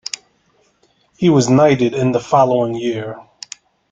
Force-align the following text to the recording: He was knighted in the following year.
He 1.15 1.29
was 1.29 1.47
knighted 1.47 1.93
in 1.93 2.11
the 2.11 2.19
following 2.19 2.73
year. 2.73 3.21